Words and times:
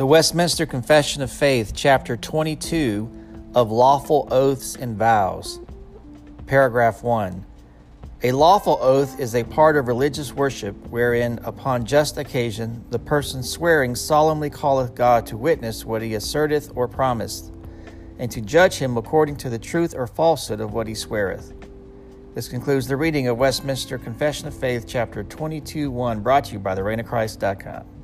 The 0.00 0.06
Westminster 0.06 0.64
Confession 0.64 1.20
of 1.20 1.30
Faith, 1.30 1.72
Chapter 1.76 2.16
22 2.16 3.50
of 3.54 3.70
Lawful 3.70 4.28
Oaths 4.30 4.74
and 4.74 4.96
Vows. 4.96 5.60
Paragraph 6.46 7.02
1. 7.02 7.44
A 8.22 8.32
lawful 8.32 8.78
oath 8.80 9.20
is 9.20 9.34
a 9.34 9.44
part 9.44 9.76
of 9.76 9.88
religious 9.88 10.32
worship 10.32 10.74
wherein, 10.88 11.38
upon 11.44 11.84
just 11.84 12.16
occasion, 12.16 12.82
the 12.88 12.98
person 12.98 13.42
swearing 13.42 13.94
solemnly 13.94 14.48
calleth 14.48 14.94
God 14.94 15.26
to 15.26 15.36
witness 15.36 15.84
what 15.84 16.00
he 16.00 16.14
asserteth 16.14 16.74
or 16.74 16.88
promiseth, 16.88 17.54
and 18.18 18.30
to 18.30 18.40
judge 18.40 18.76
him 18.76 18.96
according 18.96 19.36
to 19.36 19.50
the 19.50 19.58
truth 19.58 19.94
or 19.94 20.06
falsehood 20.06 20.62
of 20.62 20.72
what 20.72 20.86
he 20.86 20.94
sweareth. 20.94 21.52
This 22.34 22.48
concludes 22.48 22.86
the 22.86 22.96
reading 22.96 23.28
of 23.28 23.36
Westminster 23.36 23.98
Confession 23.98 24.48
of 24.48 24.54
Faith, 24.54 24.86
Chapter 24.88 25.24
22 25.24 25.90
1, 25.90 26.20
brought 26.20 26.46
to 26.46 26.54
you 26.54 26.58
by 26.58 26.74
the 26.74 27.04
Christ.com. 27.06 27.99